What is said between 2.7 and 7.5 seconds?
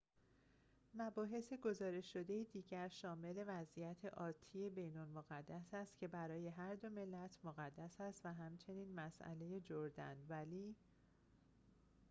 شامل وضعیت آتی بیت المقدس است که برای هر دو ملت